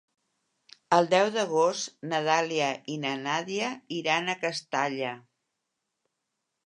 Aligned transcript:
El 0.95 1.09
deu 1.11 1.27
d'agost 1.35 2.01
na 2.13 2.21
Dàlia 2.29 2.69
i 2.95 2.97
na 3.03 3.13
Nàdia 3.27 3.69
iran 4.01 4.33
a 4.35 4.39
Castalla. 4.47 5.13